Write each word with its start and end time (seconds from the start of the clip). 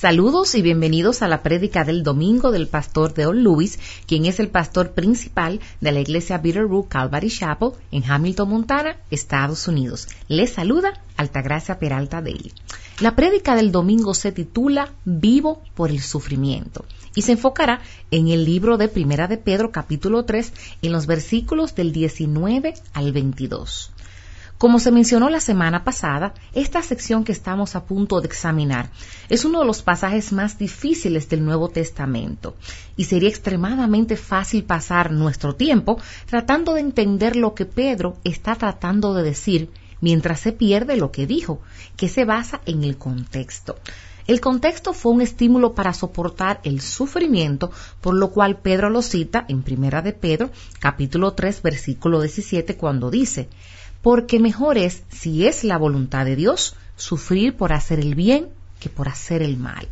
Saludos 0.00 0.54
y 0.54 0.62
bienvenidos 0.62 1.22
a 1.22 1.26
la 1.26 1.42
prédica 1.42 1.82
del 1.82 2.04
domingo 2.04 2.52
del 2.52 2.68
pastor 2.68 3.14
Deol 3.14 3.42
Lewis, 3.42 3.80
quien 4.06 4.26
es 4.26 4.38
el 4.38 4.46
pastor 4.46 4.92
principal 4.92 5.58
de 5.80 5.90
la 5.90 5.98
iglesia 5.98 6.38
Bitterroot 6.38 6.86
Calvary 6.86 7.28
Chapel 7.28 7.72
en 7.90 8.08
Hamilton, 8.08 8.48
Montana, 8.48 8.96
Estados 9.10 9.66
Unidos. 9.66 10.06
Les 10.28 10.52
saluda 10.52 11.02
Altagracia 11.16 11.80
Peralta 11.80 12.22
Daly. 12.22 12.52
La 13.00 13.16
prédica 13.16 13.56
del 13.56 13.72
domingo 13.72 14.14
se 14.14 14.30
titula 14.30 14.92
Vivo 15.04 15.64
por 15.74 15.90
el 15.90 16.00
sufrimiento 16.00 16.84
y 17.16 17.22
se 17.22 17.32
enfocará 17.32 17.80
en 18.12 18.28
el 18.28 18.44
libro 18.44 18.76
de 18.76 18.86
Primera 18.86 19.26
de 19.26 19.36
Pedro 19.36 19.72
capítulo 19.72 20.24
3 20.24 20.52
en 20.80 20.92
los 20.92 21.06
versículos 21.06 21.74
del 21.74 21.90
19 21.90 22.74
al 22.92 23.10
22. 23.12 23.90
Como 24.58 24.80
se 24.80 24.90
mencionó 24.90 25.30
la 25.30 25.38
semana 25.38 25.84
pasada, 25.84 26.34
esta 26.52 26.82
sección 26.82 27.22
que 27.22 27.30
estamos 27.30 27.76
a 27.76 27.84
punto 27.84 28.20
de 28.20 28.26
examinar 28.26 28.90
es 29.28 29.44
uno 29.44 29.60
de 29.60 29.66
los 29.66 29.82
pasajes 29.82 30.32
más 30.32 30.58
difíciles 30.58 31.28
del 31.28 31.44
Nuevo 31.44 31.68
Testamento 31.68 32.56
y 32.96 33.04
sería 33.04 33.28
extremadamente 33.28 34.16
fácil 34.16 34.64
pasar 34.64 35.12
nuestro 35.12 35.54
tiempo 35.54 36.00
tratando 36.26 36.74
de 36.74 36.80
entender 36.80 37.36
lo 37.36 37.54
que 37.54 37.66
Pedro 37.66 38.16
está 38.24 38.56
tratando 38.56 39.14
de 39.14 39.22
decir 39.22 39.70
mientras 40.00 40.40
se 40.40 40.50
pierde 40.50 40.96
lo 40.96 41.12
que 41.12 41.28
dijo, 41.28 41.60
que 41.96 42.08
se 42.08 42.24
basa 42.24 42.60
en 42.66 42.82
el 42.82 42.98
contexto. 42.98 43.76
El 44.26 44.40
contexto 44.40 44.92
fue 44.92 45.12
un 45.12 45.22
estímulo 45.22 45.74
para 45.74 45.94
soportar 45.94 46.60
el 46.64 46.80
sufrimiento, 46.80 47.70
por 48.00 48.14
lo 48.14 48.30
cual 48.30 48.58
Pedro 48.58 48.90
lo 48.90 49.02
cita 49.02 49.46
en 49.48 49.62
Primera 49.62 50.02
de 50.02 50.12
Pedro, 50.12 50.50
capítulo 50.80 51.32
3, 51.32 51.62
versículo 51.62 52.20
17, 52.20 52.76
cuando 52.76 53.10
dice, 53.10 53.48
porque 54.02 54.38
mejor 54.38 54.78
es, 54.78 55.02
si 55.10 55.46
es 55.46 55.64
la 55.64 55.76
voluntad 55.78 56.24
de 56.24 56.36
Dios, 56.36 56.74
sufrir 56.96 57.56
por 57.56 57.72
hacer 57.72 58.00
el 58.00 58.14
bien 58.14 58.48
que 58.80 58.88
por 58.88 59.08
hacer 59.08 59.42
el 59.42 59.56
mal. 59.56 59.88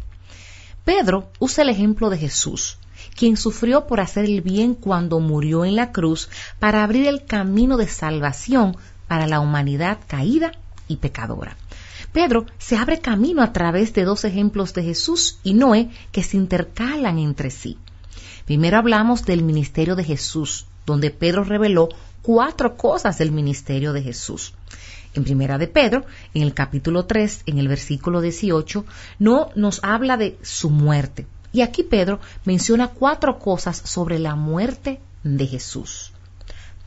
Pedro 0.84 1.30
usa 1.38 1.62
el 1.62 1.70
ejemplo 1.70 2.10
de 2.10 2.18
Jesús, 2.18 2.78
quien 3.16 3.36
sufrió 3.36 3.86
por 3.86 4.00
hacer 4.00 4.24
el 4.24 4.40
bien 4.40 4.74
cuando 4.74 5.18
murió 5.20 5.64
en 5.64 5.74
la 5.74 5.90
cruz 5.90 6.28
para 6.58 6.84
abrir 6.84 7.06
el 7.06 7.24
camino 7.24 7.76
de 7.76 7.88
salvación 7.88 8.76
para 9.08 9.26
la 9.26 9.40
humanidad 9.40 9.98
caída 10.06 10.52
y 10.88 10.96
pecadora. 10.96 11.56
Pedro 12.12 12.46
se 12.58 12.76
abre 12.76 13.00
camino 13.00 13.42
a 13.42 13.52
través 13.52 13.92
de 13.92 14.04
dos 14.04 14.24
ejemplos 14.24 14.74
de 14.74 14.82
Jesús 14.84 15.38
y 15.42 15.54
Noé 15.54 15.90
que 16.12 16.22
se 16.22 16.36
intercalan 16.36 17.18
entre 17.18 17.50
sí. 17.50 17.78
Primero 18.44 18.78
hablamos 18.78 19.24
del 19.24 19.42
ministerio 19.42 19.96
de 19.96 20.04
Jesús, 20.04 20.66
donde 20.86 21.10
Pedro 21.10 21.42
reveló 21.42 21.88
cuatro 22.26 22.76
cosas 22.76 23.18
del 23.18 23.30
ministerio 23.30 23.92
de 23.92 24.02
Jesús. 24.02 24.52
En 25.14 25.22
Primera 25.22 25.58
de 25.58 25.68
Pedro, 25.68 26.04
en 26.34 26.42
el 26.42 26.54
capítulo 26.54 27.04
3, 27.04 27.42
en 27.46 27.58
el 27.58 27.68
versículo 27.68 28.20
18, 28.20 28.84
no 29.20 29.50
nos 29.54 29.78
habla 29.84 30.16
de 30.16 30.36
su 30.42 30.68
muerte. 30.68 31.28
Y 31.52 31.60
aquí 31.60 31.84
Pedro 31.84 32.18
menciona 32.44 32.88
cuatro 32.88 33.38
cosas 33.38 33.76
sobre 33.76 34.18
la 34.18 34.34
muerte 34.34 35.00
de 35.22 35.46
Jesús. 35.46 36.10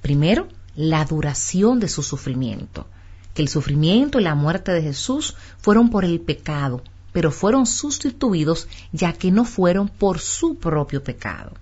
Primero, 0.01 0.49
la 0.75 1.05
duración 1.05 1.79
de 1.79 1.87
su 1.87 2.03
sufrimiento. 2.03 2.85
Que 3.33 3.41
el 3.41 3.47
sufrimiento 3.47 4.19
y 4.19 4.23
la 4.23 4.35
muerte 4.35 4.73
de 4.73 4.81
Jesús 4.81 5.37
fueron 5.59 5.89
por 5.89 6.03
el 6.03 6.19
pecado, 6.19 6.83
pero 7.13 7.31
fueron 7.31 7.65
sustituidos 7.65 8.67
ya 8.91 9.13
que 9.13 9.31
no 9.31 9.45
fueron 9.45 9.87
por 9.87 10.19
su 10.19 10.55
propio 10.55 11.01
pecado. 11.01 11.53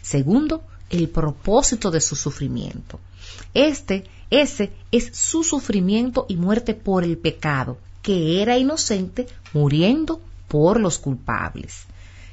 Segundo, 0.00 0.62
el 0.88 1.10
propósito 1.10 1.90
de 1.90 2.00
su 2.00 2.16
sufrimiento. 2.16 2.98
Este, 3.54 4.04
ese 4.30 4.72
es 4.92 5.16
su 5.16 5.42
sufrimiento 5.44 6.26
y 6.28 6.36
muerte 6.36 6.74
por 6.74 7.04
el 7.04 7.16
pecado, 7.16 7.78
que 8.02 8.42
era 8.42 8.58
inocente 8.58 9.26
muriendo 9.52 10.20
por 10.48 10.80
los 10.80 10.98
culpables. 10.98 11.86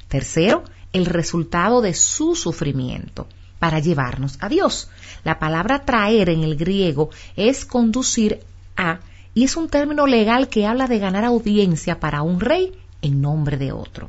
Tercero, 0.08 0.64
el 0.92 1.06
resultado 1.06 1.80
de 1.80 1.94
su 1.94 2.34
sufrimiento 2.34 3.26
para 3.58 3.78
llevarnos 3.80 4.38
a 4.40 4.48
Dios. 4.48 4.88
La 5.24 5.38
palabra 5.38 5.84
traer 5.84 6.28
en 6.28 6.42
el 6.42 6.56
griego 6.56 7.10
es 7.36 7.64
conducir 7.64 8.40
a 8.76 9.00
y 9.34 9.44
es 9.44 9.56
un 9.56 9.68
término 9.68 10.06
legal 10.06 10.48
que 10.48 10.66
habla 10.66 10.86
de 10.86 10.98
ganar 10.98 11.24
audiencia 11.24 12.00
para 12.00 12.22
un 12.22 12.40
rey 12.40 12.72
en 13.02 13.20
nombre 13.20 13.58
de 13.58 13.72
otro. 13.72 14.08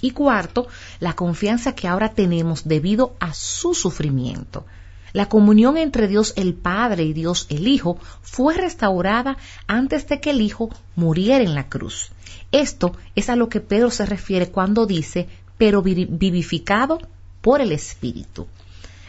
Y 0.00 0.12
cuarto, 0.12 0.68
la 1.00 1.14
confianza 1.14 1.74
que 1.74 1.88
ahora 1.88 2.10
tenemos 2.10 2.68
debido 2.68 3.16
a 3.18 3.34
su 3.34 3.74
sufrimiento. 3.74 4.64
La 5.12 5.28
comunión 5.28 5.76
entre 5.76 6.08
Dios 6.08 6.34
el 6.36 6.54
Padre 6.54 7.04
y 7.04 7.12
Dios 7.12 7.46
el 7.50 7.66
Hijo 7.66 7.98
fue 8.22 8.54
restaurada 8.54 9.36
antes 9.66 10.06
de 10.08 10.20
que 10.20 10.30
el 10.30 10.40
Hijo 10.40 10.70
muriera 10.96 11.42
en 11.42 11.54
la 11.54 11.68
cruz. 11.68 12.10
Esto 12.52 12.92
es 13.14 13.28
a 13.28 13.36
lo 13.36 13.48
que 13.48 13.60
Pedro 13.60 13.90
se 13.90 14.06
refiere 14.06 14.50
cuando 14.50 14.86
dice, 14.86 15.28
pero 15.56 15.82
vivificado 15.82 16.98
por 17.40 17.60
el 17.60 17.72
Espíritu. 17.72 18.46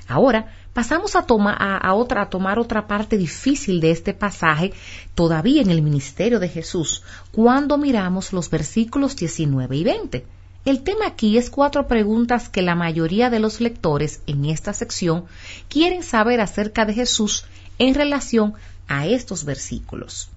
Ahora 0.08 0.54
pasamos 0.74 1.16
a, 1.16 1.20
a, 1.20 1.94
otra, 1.94 2.24
a 2.24 2.30
tomar 2.30 2.58
otra 2.58 2.88
parte 2.88 3.18
difícil 3.18 3.80
de 3.80 3.92
este 3.92 4.14
pasaje, 4.14 4.74
todavía 5.14 5.62
en 5.62 5.70
el 5.70 5.82
ministerio 5.82 6.40
de 6.40 6.50
Jesús, 6.50 7.04
cuando 7.32 7.78
miramos 7.78 8.34
los 8.34 8.50
versículos 8.50 9.16
19 9.16 9.78
y 9.78 9.84
20. 9.84 10.26
El 10.70 10.84
tema 10.84 11.08
aquí 11.08 11.40
es 11.40 11.50
cuatro 11.50 11.88
preguntas 11.88 12.48
que 12.48 12.62
la 12.62 12.76
mayoría 12.76 13.32
de 13.32 13.40
los 13.40 13.60
lectores 13.60 14.22
en 14.28 14.46
esta 14.46 14.72
sección 14.72 15.26
quieren 15.68 16.04
saber 16.04 16.42
acerca 16.42 16.86
de 16.86 16.94
Jesús 16.94 17.46
en 17.80 17.96
relación 17.96 18.54
a 18.88 19.08
estos 19.08 19.46
versículos. 19.46 20.30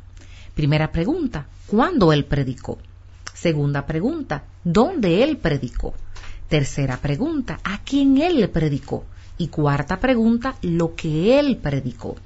Primera 0.55 0.91
pregunta, 0.91 1.49
¿cuándo 1.67 2.15
Él 2.15 2.25
predicó? 2.25 2.79
Segunda 3.35 3.85
pregunta, 3.85 4.45
¿dónde 4.65 5.23
Él 5.23 5.37
predicó? 5.37 5.93
Tercera 6.49 6.97
pregunta, 6.97 7.61
¿a 7.63 7.83
quién 7.85 8.17
Él 8.17 8.41
le 8.41 8.49
predicó? 8.49 9.05
Y 9.37 9.49
cuarta 9.49 10.01
pregunta, 10.01 10.57
lo 10.63 10.95
que 10.95 11.39
Él 11.39 11.59
predicó. 11.59 12.17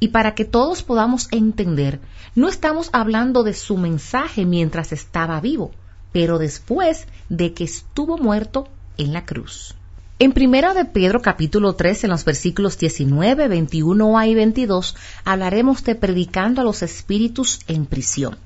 Y 0.00 0.08
para 0.08 0.34
que 0.34 0.46
todos 0.46 0.82
podamos 0.82 1.28
entender, 1.30 2.00
no 2.34 2.48
estamos 2.48 2.88
hablando 2.94 3.42
de 3.42 3.52
su 3.52 3.76
mensaje 3.76 4.46
mientras 4.46 4.92
estaba 4.92 5.38
vivo, 5.42 5.72
pero 6.14 6.38
después 6.38 7.08
de 7.28 7.54
que 7.54 7.64
estuvo 7.64 8.18
muerto 8.18 8.68
en 8.98 9.12
la 9.12 9.26
cruz. 9.26 9.74
En 10.20 10.30
Primera 10.30 10.72
de 10.72 10.84
Pedro 10.84 11.20
capítulo 11.20 11.74
3 11.74 12.04
en 12.04 12.10
los 12.10 12.24
versículos 12.24 12.78
19, 12.78 13.48
21 13.48 14.24
y 14.24 14.34
22 14.36 14.94
hablaremos 15.24 15.82
de 15.82 15.96
predicando 15.96 16.60
a 16.60 16.64
los 16.64 16.84
espíritus 16.84 17.58
en 17.66 17.84
prisión. 17.86 18.38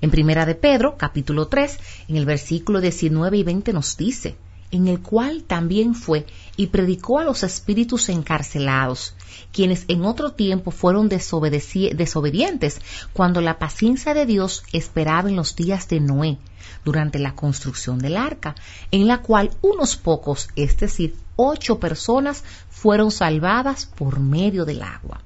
En 0.00 0.10
Primera 0.10 0.44
de 0.44 0.56
Pedro 0.56 0.96
capítulo 0.98 1.46
3 1.46 1.78
en 2.08 2.16
el 2.16 2.26
versículo 2.26 2.80
19 2.80 3.36
y 3.36 3.42
20 3.44 3.72
nos 3.72 3.96
dice, 3.96 4.34
en 4.74 4.88
el 4.88 5.00
cual 5.00 5.44
también 5.44 5.94
fue 5.94 6.26
y 6.56 6.66
predicó 6.66 7.20
a 7.20 7.24
los 7.24 7.44
espíritus 7.44 8.08
encarcelados, 8.08 9.14
quienes 9.52 9.84
en 9.86 10.04
otro 10.04 10.32
tiempo 10.32 10.72
fueron 10.72 11.08
desobedientes 11.08 12.80
cuando 13.12 13.40
la 13.40 13.58
paciencia 13.60 14.14
de 14.14 14.26
Dios 14.26 14.64
esperaba 14.72 15.28
en 15.28 15.36
los 15.36 15.54
días 15.54 15.88
de 15.88 16.00
Noé, 16.00 16.38
durante 16.84 17.20
la 17.20 17.36
construcción 17.36 18.00
del 18.00 18.16
arca, 18.16 18.56
en 18.90 19.06
la 19.06 19.22
cual 19.22 19.52
unos 19.62 19.96
pocos, 19.96 20.48
es 20.56 20.76
decir, 20.76 21.14
ocho 21.36 21.78
personas, 21.78 22.42
fueron 22.68 23.12
salvadas 23.12 23.86
por 23.86 24.18
medio 24.18 24.64
del 24.64 24.82
agua. 24.82 25.20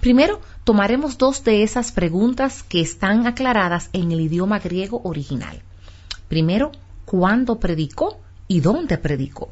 Primero, 0.00 0.40
tomaremos 0.64 1.18
dos 1.18 1.44
de 1.44 1.62
esas 1.62 1.92
preguntas 1.92 2.62
que 2.62 2.80
están 2.80 3.26
aclaradas 3.26 3.90
en 3.92 4.12
el 4.12 4.20
idioma 4.22 4.60
griego 4.60 5.02
original. 5.04 5.60
Primero, 6.28 6.72
¿cuándo 7.04 7.58
predicó? 7.58 8.18
Y 8.48 8.60
dónde 8.60 8.98
predicó. 8.98 9.50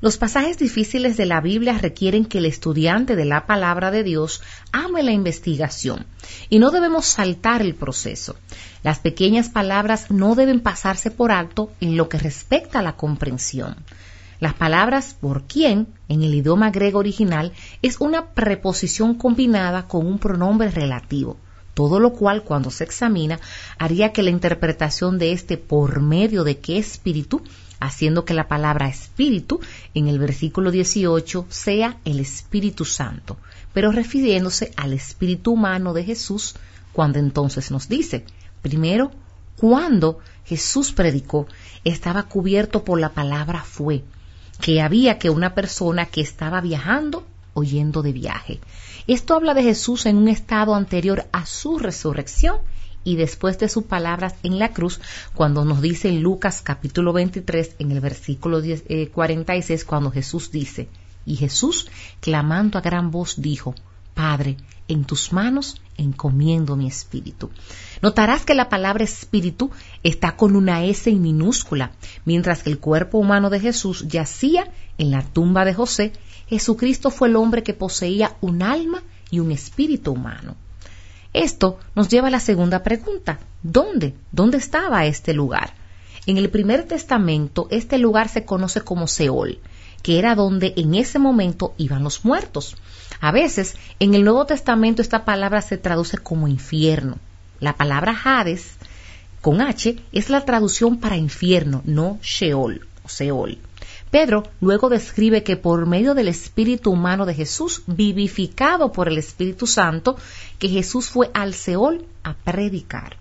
Los 0.00 0.18
pasajes 0.18 0.58
difíciles 0.58 1.16
de 1.16 1.24
la 1.24 1.40
Biblia 1.40 1.78
requieren 1.78 2.26
que 2.26 2.36
el 2.36 2.44
estudiante 2.44 3.16
de 3.16 3.24
la 3.24 3.46
palabra 3.46 3.90
de 3.90 4.02
Dios 4.02 4.42
ame 4.70 5.02
la 5.02 5.12
investigación 5.12 6.04
y 6.50 6.58
no 6.58 6.70
debemos 6.70 7.06
saltar 7.06 7.62
el 7.62 7.74
proceso. 7.74 8.36
Las 8.82 8.98
pequeñas 8.98 9.48
palabras 9.48 10.10
no 10.10 10.34
deben 10.34 10.60
pasarse 10.60 11.10
por 11.10 11.32
alto 11.32 11.72
en 11.80 11.96
lo 11.96 12.10
que 12.10 12.18
respecta 12.18 12.80
a 12.80 12.82
la 12.82 12.96
comprensión. 12.96 13.76
Las 14.40 14.52
palabras 14.52 15.16
por 15.18 15.44
quién 15.44 15.86
en 16.10 16.22
el 16.22 16.34
idioma 16.34 16.70
griego 16.70 16.98
original 16.98 17.52
es 17.80 17.98
una 17.98 18.34
preposición 18.34 19.14
combinada 19.14 19.88
con 19.88 20.06
un 20.06 20.18
pronombre 20.18 20.70
relativo 20.70 21.38
todo 21.74 21.98
lo 21.98 22.12
cual 22.12 22.44
cuando 22.44 22.70
se 22.70 22.84
examina 22.84 23.40
haría 23.78 24.12
que 24.12 24.22
la 24.22 24.30
interpretación 24.30 25.18
de 25.18 25.32
este 25.32 25.58
por 25.58 26.00
medio 26.00 26.44
de 26.44 26.58
qué 26.58 26.78
espíritu 26.78 27.42
haciendo 27.86 28.24
que 28.24 28.34
la 28.34 28.48
palabra 28.48 28.88
espíritu 28.88 29.60
en 29.94 30.08
el 30.08 30.18
versículo 30.18 30.70
18 30.70 31.46
sea 31.48 31.98
el 32.04 32.20
Espíritu 32.20 32.84
Santo, 32.84 33.36
pero 33.72 33.92
refiriéndose 33.92 34.72
al 34.76 34.92
espíritu 34.92 35.52
humano 35.52 35.92
de 35.92 36.04
Jesús, 36.04 36.54
cuando 36.92 37.18
entonces 37.18 37.70
nos 37.70 37.88
dice, 37.88 38.24
primero, 38.62 39.10
cuando 39.56 40.18
Jesús 40.44 40.92
predicó, 40.92 41.46
estaba 41.84 42.24
cubierto 42.24 42.84
por 42.84 43.00
la 43.00 43.10
palabra 43.10 43.62
fue, 43.62 44.04
que 44.60 44.80
había 44.80 45.18
que 45.18 45.30
una 45.30 45.54
persona 45.54 46.06
que 46.06 46.20
estaba 46.20 46.60
viajando 46.60 47.26
o 47.54 47.62
yendo 47.62 48.02
de 48.02 48.12
viaje. 48.12 48.60
Esto 49.06 49.34
habla 49.34 49.54
de 49.54 49.62
Jesús 49.62 50.06
en 50.06 50.16
un 50.16 50.28
estado 50.28 50.74
anterior 50.74 51.26
a 51.32 51.46
su 51.46 51.78
resurrección 51.78 52.58
y 53.04 53.16
después 53.16 53.58
de 53.58 53.68
sus 53.68 53.84
palabras 53.84 54.34
en 54.42 54.58
la 54.58 54.72
cruz, 54.72 55.00
cuando 55.34 55.64
nos 55.64 55.80
dice 55.80 56.08
en 56.08 56.22
Lucas 56.22 56.62
capítulo 56.62 57.12
23, 57.12 57.76
en 57.78 57.92
el 57.92 58.00
versículo 58.00 58.60
46, 58.60 59.82
eh, 59.82 59.84
cuando 59.86 60.10
Jesús 60.10 60.50
dice, 60.50 60.88
y 61.26 61.36
Jesús, 61.36 61.88
clamando 62.20 62.78
a 62.78 62.82
gran 62.82 63.10
voz, 63.10 63.40
dijo, 63.40 63.74
Padre, 64.14 64.56
en 64.88 65.04
tus 65.04 65.32
manos 65.32 65.80
encomiendo 65.96 66.76
mi 66.76 66.86
espíritu. 66.86 67.50
Notarás 68.02 68.44
que 68.44 68.54
la 68.54 68.68
palabra 68.68 69.04
espíritu 69.04 69.70
está 70.02 70.36
con 70.36 70.56
una 70.56 70.84
S 70.84 71.08
en 71.08 71.22
minúscula, 71.22 71.92
mientras 72.24 72.62
que 72.62 72.70
el 72.70 72.78
cuerpo 72.78 73.18
humano 73.18 73.50
de 73.50 73.60
Jesús 73.60 74.06
yacía 74.08 74.70
en 74.98 75.10
la 75.10 75.22
tumba 75.22 75.64
de 75.64 75.74
José, 75.74 76.12
Jesucristo 76.46 77.10
fue 77.10 77.28
el 77.28 77.36
hombre 77.36 77.62
que 77.62 77.74
poseía 77.74 78.36
un 78.40 78.62
alma 78.62 79.02
y 79.30 79.40
un 79.40 79.50
espíritu 79.52 80.12
humano. 80.12 80.56
Esto 81.34 81.80
nos 81.96 82.08
lleva 82.08 82.28
a 82.28 82.30
la 82.30 82.38
segunda 82.38 82.84
pregunta. 82.84 83.40
¿Dónde? 83.62 84.14
¿Dónde 84.30 84.56
estaba 84.58 85.04
este 85.04 85.34
lugar? 85.34 85.74
En 86.26 86.38
el 86.38 86.48
primer 86.48 86.84
testamento, 86.84 87.66
este 87.70 87.98
lugar 87.98 88.28
se 88.28 88.44
conoce 88.44 88.82
como 88.82 89.08
Seol, 89.08 89.58
que 90.02 90.20
era 90.20 90.36
donde 90.36 90.74
en 90.76 90.94
ese 90.94 91.18
momento 91.18 91.74
iban 91.76 92.04
los 92.04 92.24
muertos. 92.24 92.76
A 93.20 93.32
veces, 93.32 93.74
en 93.98 94.14
el 94.14 94.22
Nuevo 94.24 94.46
Testamento 94.46 95.02
esta 95.02 95.24
palabra 95.24 95.60
se 95.60 95.76
traduce 95.76 96.18
como 96.18 96.46
infierno. 96.46 97.18
La 97.58 97.76
palabra 97.76 98.16
Hades, 98.24 98.76
con 99.40 99.60
H, 99.60 99.96
es 100.12 100.30
la 100.30 100.44
traducción 100.44 101.00
para 101.00 101.16
infierno, 101.16 101.82
no 101.84 102.20
Sheol 102.22 102.86
o 103.02 103.08
Seol. 103.08 103.58
Pedro 104.14 104.44
luego 104.60 104.90
describe 104.90 105.42
que 105.42 105.56
por 105.56 105.86
medio 105.86 106.14
del 106.14 106.28
espíritu 106.28 106.92
humano 106.92 107.26
de 107.26 107.34
Jesús, 107.34 107.82
vivificado 107.88 108.92
por 108.92 109.08
el 109.08 109.18
Espíritu 109.18 109.66
Santo, 109.66 110.16
que 110.60 110.68
Jesús 110.68 111.08
fue 111.08 111.32
al 111.34 111.52
Seol 111.52 112.06
a 112.22 112.34
predicar. 112.34 113.16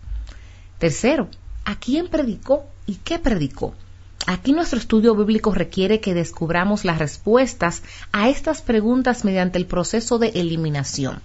Tercero, 0.77 1.29
¿a 1.65 1.79
quién 1.79 2.09
predicó 2.09 2.65
y 2.85 2.97
qué 2.97 3.17
predicó? 3.17 3.73
Aquí 4.27 4.53
nuestro 4.53 4.77
estudio 4.77 5.15
bíblico 5.15 5.51
requiere 5.51 5.99
que 5.99 6.13
descubramos 6.13 6.85
las 6.85 6.99
respuestas 6.99 7.81
a 8.11 8.29
estas 8.29 8.61
preguntas 8.61 9.25
mediante 9.25 9.57
el 9.57 9.65
proceso 9.65 10.19
de 10.19 10.27
eliminación. 10.35 11.23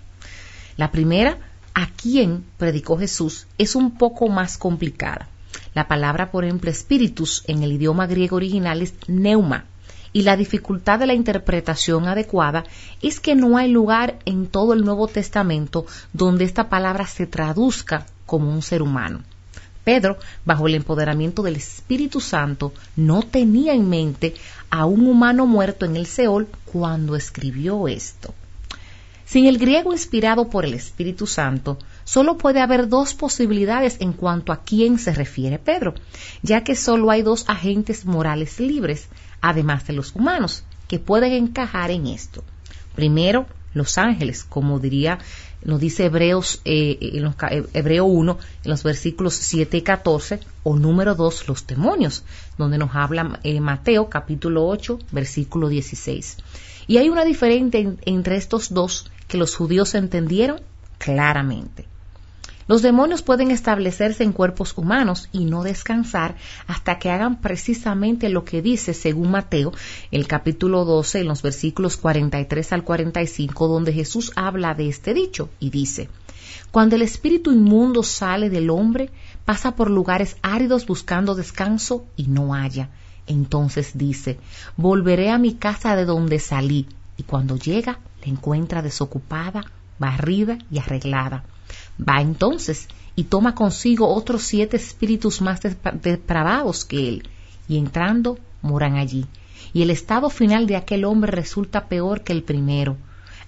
La 0.79 0.91
primera, 0.91 1.37
¿a 1.75 1.91
quién 1.91 2.43
predicó 2.57 2.97
Jesús? 2.97 3.47
es 3.59 3.75
un 3.75 3.99
poco 3.99 4.29
más 4.29 4.57
complicada. 4.57 5.29
La 5.75 5.89
palabra, 5.89 6.31
por 6.31 6.45
ejemplo, 6.45 6.71
espíritus 6.71 7.45
en 7.47 7.63
el 7.63 7.73
idioma 7.73 8.07
griego 8.07 8.37
original 8.37 8.83
es 8.83 8.95
neuma, 9.07 9.67
y 10.13 10.23
la 10.23 10.37
dificultad 10.37 10.99
de 10.99 11.07
la 11.07 11.15
interpretación 11.15 12.09
adecuada 12.09 12.65
es 13.03 13.21
que 13.21 13.35
no 13.35 13.57
hay 13.57 13.71
lugar 13.71 14.19
en 14.25 14.47
todo 14.47 14.73
el 14.73 14.85
Nuevo 14.85 15.07
Testamento 15.07 15.87
donde 16.13 16.45
esta 16.45 16.69
palabra 16.69 17.07
se 17.07 17.27
traduzca 17.27 18.07
como 18.27 18.51
un 18.51 18.63
ser 18.63 18.83
humano. 18.83 19.23
Pedro, 19.85 20.19
bajo 20.45 20.67
el 20.67 20.75
empoderamiento 20.75 21.43
del 21.43 21.57
Espíritu 21.57 22.21
Santo, 22.21 22.75
no 22.97 23.23
tenía 23.23 23.73
en 23.73 23.89
mente 23.89 24.35
a 24.71 24.85
un 24.85 25.07
humano 25.07 25.47
muerto 25.47 25.87
en 25.87 25.97
el 25.97 26.07
Seol 26.07 26.47
cuando 26.67 27.17
escribió 27.17 27.89
esto. 27.89 28.35
Sin 29.25 29.47
el 29.47 29.59
griego 29.59 29.93
inspirado 29.93 30.49
por 30.49 30.65
el 30.65 30.75
Espíritu 30.75 31.27
Santo, 31.27 31.79
solo 32.09 32.39
puede 32.39 32.63
haber 32.63 32.89
dos 32.89 33.13
posibilidades 33.13 33.99
en 34.01 34.15
cuanto 34.15 34.51
a 34.51 34.63
quién 34.65 34.99
se 34.99 35.13
refiere 35.13 35.59
Pedro, 35.59 35.93
ya 36.41 36.65
que 36.65 36.75
solo 36.75 37.11
hay 37.11 37.21
dos 37.21 37.45
agentes 37.49 38.07
morales 38.07 38.59
libres, 38.61 39.09
además 39.43 39.87
de 39.87 39.93
los 39.93 40.15
humanos, 40.15 40.65
que 40.89 40.99
pueden 40.99 41.35
encajar 41.35 41.91
en 41.91 42.07
esto. 42.07 42.43
Primero, 42.95 43.47
los 43.75 43.99
ángeles, 43.99 44.43
como 44.43 44.79
diría 44.79 45.19
nos 45.63 45.81
dice 45.81 46.07
Hebreos, 46.07 46.63
eh, 46.65 46.97
en 46.99 47.25
los, 47.25 47.35
eh, 47.51 47.65
Hebreo 47.75 48.07
1, 48.07 48.39
en 48.65 48.71
los 48.71 48.83
versículos 48.85 49.35
7 49.35 49.77
y 49.77 49.83
14, 49.83 50.41
o 50.63 50.77
número 50.77 51.15
2, 51.15 51.47
los 51.47 51.67
demonios, 51.67 52.25
donde 52.57 52.79
nos 52.79 52.95
habla 52.95 53.39
eh, 53.43 53.61
Mateo 53.61 54.09
capítulo 54.09 54.67
8, 54.67 54.99
versículo 55.13 55.69
16. 55.69 56.39
Y 56.87 56.97
hay 56.97 57.11
una 57.11 57.27
diferencia 57.27 57.93
entre 58.07 58.37
estos 58.37 58.73
dos 58.73 59.11
que 59.27 59.37
los 59.37 59.55
judíos 59.55 59.95
entendieron 59.95 60.63
claramente. 60.97 61.87
Los 62.69 62.83
demonios 62.83 63.23
pueden 63.23 63.51
establecerse 63.51 64.25
en 64.25 64.33
cuerpos 64.33 64.77
humanos 64.77 65.31
y 65.33 65.47
no 65.47 65.63
descansar 65.63 66.37
hasta 66.67 66.99
que 66.99 67.11
hagan 67.11 67.41
precisamente 67.41 68.29
lo 68.29 68.45
que 68.45 68.61
dice, 68.61 68.93
según 68.93 69.31
Mateo, 69.31 69.73
el 70.11 70.27
capítulo 70.27 70.85
12, 70.85 71.21
en 71.21 71.29
los 71.29 71.41
versículos 71.41 71.97
43 71.97 72.75
al 72.75 72.85
45, 72.85 73.69
donde 73.69 73.95
Jesús 73.95 74.33
habla 74.37 74.75
de 74.75 74.91
este 74.91 75.15
dicho 75.15 75.49
y 75.59 75.71
dice, 75.71 76.11
Cuando 76.71 76.95
el 76.97 77.01
espíritu 77.01 77.53
inmundo 77.53 78.03
sale 78.03 78.51
del 78.51 78.69
hombre, 78.69 79.11
pasa 79.47 79.75
por 79.75 79.89
lugares 79.89 80.37
áridos 80.43 80.87
buscando 80.87 81.35
descanso 81.35 82.05
y 82.17 82.25
no 82.25 82.53
haya. 82.53 82.91
Entonces 83.27 83.93
dice, 83.97 84.39
volveré 84.77 85.31
a 85.31 85.39
mi 85.39 85.55
casa 85.55 85.97
de 85.97 86.05
donde 86.05 86.39
salí, 86.39 86.87
y 87.17 87.23
cuando 87.23 87.57
llega, 87.57 88.01
la 88.21 88.31
encuentra 88.31 88.83
desocupada, 88.83 89.65
barrida 89.99 90.59
y 90.71 90.81
arreglada. 90.81 91.45
Va 92.01 92.21
entonces 92.21 92.89
y 93.17 93.25
toma 93.25 93.55
consigo 93.55 94.15
otros 94.15 94.43
siete 94.43 94.77
espíritus 94.77 95.41
más 95.41 95.61
depravados 96.03 96.85
que 96.85 97.09
él, 97.09 97.29
y 97.69 97.77
entrando 97.77 98.39
moran 98.63 98.97
allí. 98.97 99.27
Y 99.73 99.83
el 99.83 99.91
estado 99.91 100.31
final 100.31 100.67
de 100.67 100.77
aquel 100.77 101.05
hombre 101.05 101.33
resulta 101.33 101.89
peor 101.89 102.23
que 102.23 102.33
el 102.33 102.43
primero. 102.43 102.97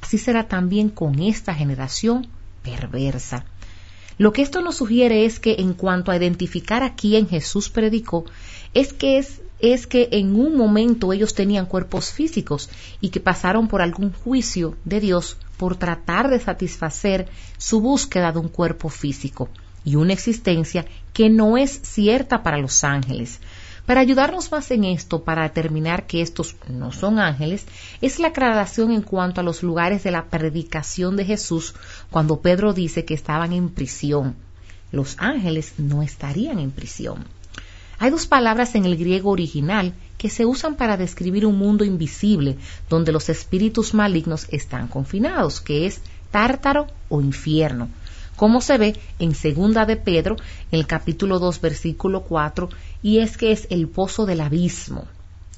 Así 0.00 0.18
será 0.18 0.48
también 0.48 0.88
con 0.88 1.20
esta 1.20 1.54
generación 1.54 2.26
perversa. 2.62 3.44
Lo 4.18 4.32
que 4.32 4.42
esto 4.42 4.60
nos 4.60 4.76
sugiere 4.76 5.24
es 5.24 5.40
que 5.40 5.56
en 5.58 5.72
cuanto 5.72 6.10
a 6.10 6.16
identificar 6.16 6.82
a 6.82 6.94
quién 6.94 7.28
Jesús 7.28 7.70
predicó, 7.70 8.24
es 8.74 8.92
que 8.92 9.18
es 9.18 9.40
es 9.60 9.86
que 9.86 10.08
en 10.12 10.34
un 10.34 10.56
momento 10.56 11.12
ellos 11.12 11.34
tenían 11.34 11.66
cuerpos 11.66 12.10
físicos 12.12 12.70
y 13.00 13.10
que 13.10 13.20
pasaron 13.20 13.68
por 13.68 13.82
algún 13.82 14.10
juicio 14.12 14.74
de 14.84 15.00
Dios 15.00 15.36
por 15.60 15.76
tratar 15.76 16.30
de 16.30 16.40
satisfacer 16.40 17.28
su 17.58 17.82
búsqueda 17.82 18.32
de 18.32 18.38
un 18.38 18.48
cuerpo 18.48 18.88
físico 18.88 19.50
y 19.84 19.96
una 19.96 20.14
existencia 20.14 20.86
que 21.12 21.28
no 21.28 21.58
es 21.58 21.82
cierta 21.82 22.42
para 22.42 22.56
los 22.56 22.82
ángeles. 22.82 23.40
Para 23.84 24.00
ayudarnos 24.00 24.50
más 24.50 24.70
en 24.70 24.84
esto, 24.84 25.22
para 25.22 25.42
determinar 25.42 26.06
que 26.06 26.22
estos 26.22 26.56
no 26.66 26.92
son 26.92 27.18
ángeles, 27.18 27.66
es 28.00 28.18
la 28.18 28.28
aclaración 28.28 28.90
en 28.90 29.02
cuanto 29.02 29.42
a 29.42 29.44
los 29.44 29.62
lugares 29.62 30.02
de 30.02 30.10
la 30.10 30.30
predicación 30.30 31.14
de 31.16 31.26
Jesús 31.26 31.74
cuando 32.08 32.40
Pedro 32.40 32.72
dice 32.72 33.04
que 33.04 33.12
estaban 33.12 33.52
en 33.52 33.68
prisión. 33.68 34.36
Los 34.92 35.16
ángeles 35.18 35.74
no 35.76 36.02
estarían 36.02 36.58
en 36.58 36.70
prisión. 36.70 37.26
Hay 38.02 38.10
dos 38.10 38.26
palabras 38.26 38.74
en 38.76 38.86
el 38.86 38.96
griego 38.96 39.30
original 39.30 39.92
que 40.16 40.30
se 40.30 40.46
usan 40.46 40.74
para 40.74 40.96
describir 40.96 41.44
un 41.44 41.58
mundo 41.58 41.84
invisible 41.84 42.56
donde 42.88 43.12
los 43.12 43.28
espíritus 43.28 43.92
malignos 43.92 44.46
están 44.48 44.88
confinados, 44.88 45.60
que 45.60 45.84
es 45.84 46.00
tártaro 46.30 46.86
o 47.10 47.20
infierno, 47.20 47.90
como 48.36 48.62
se 48.62 48.78
ve 48.78 48.98
en 49.18 49.34
segunda 49.34 49.84
de 49.84 49.96
Pedro, 49.96 50.36
en 50.72 50.78
el 50.78 50.86
capítulo 50.86 51.38
2, 51.38 51.60
versículo 51.60 52.22
4, 52.22 52.70
y 53.02 53.18
es 53.18 53.36
que 53.36 53.52
es 53.52 53.66
el 53.68 53.86
pozo 53.86 54.24
del 54.24 54.40
abismo. 54.40 55.04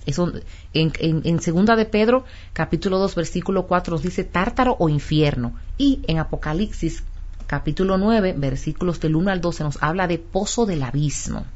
En, 0.05 0.93
en, 0.99 1.41
segunda 1.41 1.77
de 1.77 1.85
Pedro, 1.85 2.25
capítulo 2.53 2.99
2, 2.99 3.15
versículo 3.15 3.69
4, 3.69 3.93
nos 3.93 4.03
dice 4.03 4.25
tártaro 4.25 4.75
o 4.81 4.89
infierno, 4.89 5.57
y 5.79 6.01
en 6.09 6.19
Apocalipsis, 6.19 7.05
capítulo 7.47 7.99
9, 7.99 8.35
versículos 8.37 8.99
del 8.99 9.15
1 9.15 9.31
al 9.31 9.41
12, 9.41 9.63
nos 9.63 9.81
habla 9.81 10.09
de 10.09 10.19
pozo 10.19 10.67
del 10.67 10.83
abismo. 10.83 11.47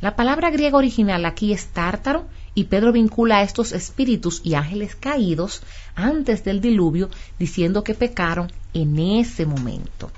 La 0.00 0.14
palabra 0.14 0.50
griega 0.50 0.76
original 0.76 1.24
aquí 1.24 1.52
es 1.52 1.68
tártaro 1.68 2.26
y 2.54 2.64
Pedro 2.64 2.92
vincula 2.92 3.38
a 3.38 3.42
estos 3.42 3.72
espíritus 3.72 4.40
y 4.44 4.54
ángeles 4.54 4.94
caídos 4.94 5.62
antes 5.94 6.44
del 6.44 6.60
diluvio 6.60 7.08
diciendo 7.38 7.82
que 7.82 7.94
pecaron 7.94 8.52
en 8.74 8.98
ese 8.98 9.46
momento. 9.46 10.10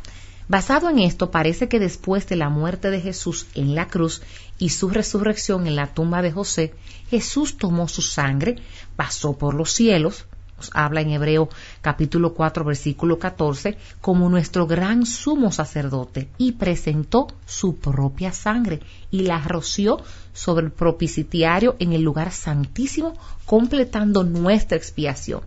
Basado 0.49 0.89
en 0.89 0.99
esto, 0.99 1.31
parece 1.31 1.69
que 1.69 1.79
después 1.79 2.27
de 2.27 2.37
la 2.37 2.49
muerte 2.49 2.91
de 2.91 3.01
Jesús 3.01 3.47
en 3.55 3.75
la 3.75 3.87
cruz 3.87 4.23
y 4.59 4.71
su 4.71 4.89
resurrección 4.89 5.67
en 5.67 5.77
la 5.77 5.89
tumba 5.89 6.23
de 6.23 6.33
José, 6.33 6.75
Jesús 7.11 7.59
tomó 7.59 7.87
su 7.87 8.01
sangre, 8.01 8.57
pasó 8.97 9.37
por 9.37 9.55
los 9.55 9.73
cielos, 9.73 10.25
habla 10.73 11.01
en 11.01 11.11
Hebreo 11.11 11.49
capítulo 11.81 12.35
4 12.35 12.65
versículo 12.65 13.19
14 13.19 13.77
como 14.01 14.29
nuestro 14.29 14.67
gran 14.67 15.07
sumo 15.07 15.53
sacerdote 15.53 16.29
y 16.39 16.53
presentó 16.53 17.29
su 17.47 17.77
propia 17.77 18.33
sangre 18.33 18.81
y 19.11 19.23
la 19.23 19.41
roció 19.41 19.99
sobre 20.33 20.67
el 20.67 20.73
propiciario 20.73 21.77
en 21.79 21.93
el 21.93 22.03
lugar 22.03 22.33
santísimo 22.33 23.15
completando 23.45 24.25
nuestra 24.25 24.77
expiación. 24.77 25.43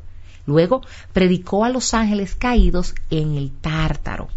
Luego 0.45 0.81
predicó 1.13 1.65
a 1.65 1.69
los 1.69 1.93
ángeles 1.93 2.35
caídos 2.35 2.95
en 3.09 3.35
el 3.35 3.51
tártaro. 3.51 4.27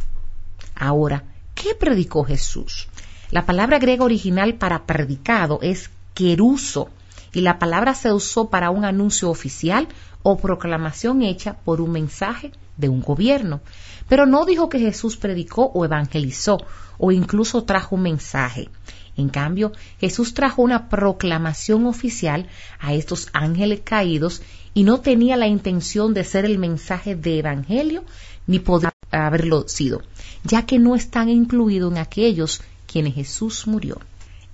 Ahora, 0.75 1.25
¿qué 1.55 1.75
predicó 1.75 2.25
Jesús? 2.25 2.89
La 3.31 3.47
palabra 3.47 3.79
griega 3.79 4.05
original 4.05 4.55
para 4.55 4.85
predicado 4.85 5.59
es 5.63 5.91
queruso 6.15 6.91
y 7.35 7.41
la 7.41 7.59
palabra 7.59 7.95
se 7.95 8.13
usó 8.13 8.49
para 8.49 8.71
un 8.71 8.85
anuncio 8.85 9.29
oficial 9.29 9.89
o 10.23 10.39
proclamación 10.39 11.23
hecha 11.23 11.55
por 11.65 11.81
un 11.81 11.93
mensaje 11.93 12.53
de 12.77 12.89
un 12.89 13.01
gobierno. 13.01 13.61
Pero 14.09 14.27
no 14.27 14.45
dijo 14.45 14.69
que 14.69 14.79
Jesús 14.79 15.17
predicó 15.17 15.71
o 15.75 15.85
evangelizó 15.85 16.59
o 16.99 17.13
incluso 17.13 17.65
trajo 17.65 17.97
un 17.97 18.03
mensaje. 18.03 18.69
En 19.17 19.29
cambio, 19.29 19.73
Jesús 20.01 20.35
trajo 20.35 20.63
una 20.63 20.89
proclamación 20.89 21.87
oficial 21.87 22.49
a 22.81 22.95
estos 22.95 23.29
ángeles 23.33 23.81
caídos 23.85 24.43
y 24.73 24.83
no 24.83 25.01
tenía 25.01 25.37
la 25.37 25.47
intención 25.47 26.15
de 26.15 26.25
ser 26.25 26.45
el 26.45 26.59
mensaje 26.59 27.15
de 27.15 27.39
evangelio 27.39 28.05
ni 28.47 28.59
poder 28.59 28.93
haberlo 29.11 29.69
sido, 29.69 30.03
ya 30.43 30.67
que 30.67 30.79
no 30.79 30.97
están 30.97 31.29
incluidos 31.29 31.93
en 31.93 31.99
aquellos 31.99 32.61
quienes 32.87 33.15
Jesús 33.15 33.67
murió. 33.67 33.99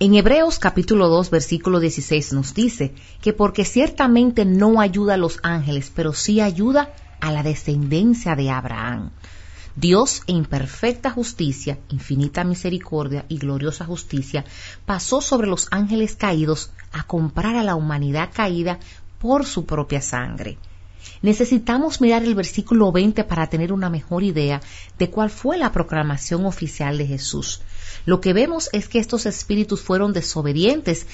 En 0.03 0.15
Hebreos 0.15 0.59
capítulo 0.59 1.09
2 1.09 1.29
versículo 1.29 1.79
16 1.79 2.33
nos 2.33 2.55
dice 2.55 2.95
que 3.21 3.35
porque 3.35 3.67
ciertamente 3.67 4.47
no 4.47 4.81
ayuda 4.81 5.13
a 5.13 5.19
los 5.19 5.39
ángeles, 5.43 5.93
pero 5.95 6.15
sí 6.15 6.41
ayuda 6.41 6.95
a 7.21 7.31
la 7.31 7.43
descendencia 7.43 8.35
de 8.35 8.49
Abraham. 8.49 9.11
Dios, 9.77 10.23
en 10.27 10.47
perfecta 10.47 11.11
justicia, 11.11 11.79
infinita 11.91 12.45
misericordia 12.45 13.27
y 13.29 13.37
gloriosa 13.37 13.85
justicia, 13.85 14.47
pasó 14.87 15.21
sobre 15.21 15.49
los 15.49 15.69
ángeles 15.71 16.17
caídos 16.17 16.73
a 16.93 17.03
comprar 17.03 17.57
a 17.57 17.63
la 17.63 17.75
humanidad 17.75 18.31
caída 18.33 18.79
por 19.19 19.45
su 19.45 19.67
propia 19.67 20.01
sangre. 20.01 20.57
Necesitamos 21.23 22.01
mirar 22.01 22.23
el 22.23 22.35
versículo 22.35 22.93
20 22.93 23.25
para 23.25 23.49
tener 23.49 23.73
una 23.73 23.91
mejor 23.91 24.23
idea 24.23 24.61
de 24.99 25.11
cuál 25.11 25.29
fue 25.29 25.59
la 25.59 25.71
proclamación 25.71 26.47
oficial 26.47 26.97
de 26.97 27.07
Jesús. 27.07 27.61
Lo 28.07 28.23
que 28.23 28.33
vemos 28.33 28.71
es 28.73 28.89
que 28.89 28.99
estos 28.99 29.27
espíritus 29.27 29.83
fueron 29.83 30.15
desobedientes 30.15 31.07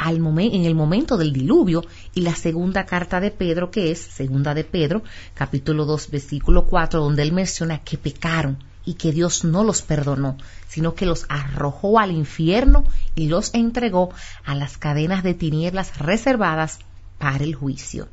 en 0.00 0.64
el 0.64 0.74
momento 0.74 1.16
del 1.16 1.32
diluvio 1.32 1.84
y 2.12 2.22
la 2.22 2.34
segunda 2.34 2.86
carta 2.86 3.20
de 3.20 3.30
Pedro 3.30 3.70
que 3.70 3.92
es 3.92 4.00
segunda 4.00 4.52
de 4.52 4.64
Pedro 4.64 5.04
capítulo 5.34 5.84
2 5.84 6.10
versículo 6.10 6.66
4 6.66 7.00
donde 7.00 7.22
él 7.22 7.32
menciona 7.32 7.84
que 7.84 7.98
pecaron 7.98 8.58
y 8.84 8.94
que 8.94 9.12
Dios 9.12 9.44
no 9.44 9.62
los 9.62 9.82
perdonó, 9.82 10.38
sino 10.66 10.94
que 10.94 11.06
los 11.06 11.24
arrojó 11.28 12.00
al 12.00 12.10
infierno 12.10 12.84
y 13.14 13.28
los 13.28 13.54
entregó 13.54 14.10
a 14.44 14.56
las 14.56 14.76
cadenas 14.76 15.22
de 15.22 15.34
tinieblas 15.34 15.98
reservadas 15.98 16.80
para 17.18 17.44
el 17.44 17.54
juicio. 17.54 18.08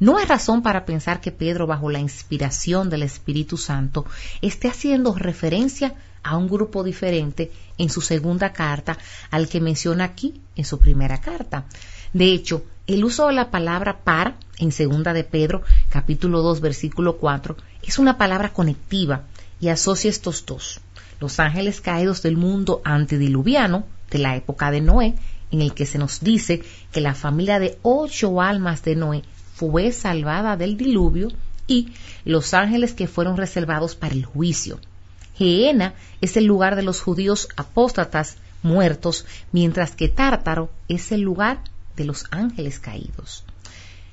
No 0.00 0.16
hay 0.16 0.26
razón 0.26 0.62
para 0.62 0.84
pensar 0.84 1.20
que 1.20 1.32
Pedro, 1.32 1.66
bajo 1.66 1.90
la 1.90 1.98
inspiración 1.98 2.88
del 2.88 3.02
Espíritu 3.02 3.56
Santo, 3.56 4.06
esté 4.42 4.68
haciendo 4.68 5.14
referencia 5.14 5.94
a 6.22 6.36
un 6.36 6.48
grupo 6.48 6.84
diferente 6.84 7.50
en 7.78 7.90
su 7.90 8.00
segunda 8.00 8.52
carta 8.52 8.96
al 9.30 9.48
que 9.48 9.60
menciona 9.60 10.04
aquí 10.04 10.40
en 10.54 10.64
su 10.64 10.78
primera 10.78 11.20
carta. 11.20 11.64
De 12.12 12.26
hecho, 12.26 12.64
el 12.86 13.04
uso 13.04 13.26
de 13.26 13.32
la 13.32 13.50
palabra 13.50 13.98
par 13.98 14.36
en 14.58 14.70
segunda 14.70 15.12
de 15.12 15.24
Pedro, 15.24 15.62
capítulo 15.88 16.42
2, 16.42 16.60
versículo 16.60 17.16
4, 17.16 17.56
es 17.82 17.98
una 17.98 18.16
palabra 18.18 18.52
conectiva 18.52 19.22
y 19.60 19.68
asocia 19.68 20.10
estos 20.10 20.46
dos. 20.46 20.80
Los 21.18 21.40
ángeles 21.40 21.80
caídos 21.80 22.22
del 22.22 22.36
mundo 22.36 22.80
antediluviano, 22.84 23.84
de 24.10 24.18
la 24.18 24.36
época 24.36 24.70
de 24.70 24.80
Noé, 24.80 25.14
en 25.50 25.60
el 25.60 25.74
que 25.74 25.86
se 25.86 25.98
nos 25.98 26.20
dice 26.20 26.62
que 26.92 27.00
la 27.00 27.14
familia 27.14 27.58
de 27.58 27.78
ocho 27.82 28.40
almas 28.40 28.82
de 28.82 28.94
Noé 28.94 29.22
fue 29.58 29.90
salvada 29.90 30.56
del 30.56 30.76
diluvio 30.76 31.28
y 31.66 31.92
los 32.24 32.54
ángeles 32.54 32.94
que 32.94 33.08
fueron 33.08 33.36
reservados 33.36 33.96
para 33.96 34.14
el 34.14 34.24
juicio. 34.24 34.78
Geena 35.34 35.94
es 36.20 36.36
el 36.36 36.44
lugar 36.44 36.76
de 36.76 36.82
los 36.82 37.00
judíos 37.00 37.48
apóstatas 37.56 38.36
muertos, 38.62 39.26
mientras 39.50 39.96
que 39.96 40.08
Tártaro 40.08 40.70
es 40.86 41.10
el 41.10 41.22
lugar 41.22 41.60
de 41.96 42.04
los 42.04 42.26
ángeles 42.30 42.78
caídos. 42.78 43.44